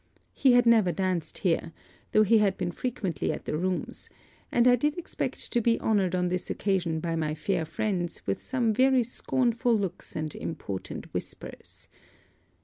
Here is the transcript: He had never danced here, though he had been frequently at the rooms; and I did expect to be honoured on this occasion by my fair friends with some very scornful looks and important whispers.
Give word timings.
He 0.33 0.53
had 0.53 0.65
never 0.65 0.91
danced 0.91 1.37
here, 1.37 1.73
though 2.11 2.23
he 2.23 2.39
had 2.39 2.57
been 2.57 2.71
frequently 2.71 3.31
at 3.31 3.45
the 3.45 3.55
rooms; 3.55 4.09
and 4.51 4.67
I 4.67 4.75
did 4.75 4.97
expect 4.97 5.51
to 5.53 5.61
be 5.61 5.79
honoured 5.79 6.15
on 6.15 6.29
this 6.29 6.49
occasion 6.49 6.99
by 6.99 7.15
my 7.15 7.35
fair 7.35 7.65
friends 7.65 8.25
with 8.25 8.41
some 8.41 8.73
very 8.73 9.03
scornful 9.03 9.77
looks 9.77 10.15
and 10.15 10.33
important 10.33 11.13
whispers. 11.13 11.87